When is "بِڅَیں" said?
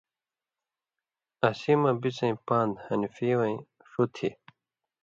2.01-2.35